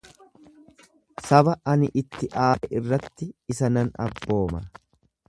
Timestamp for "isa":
3.55-3.71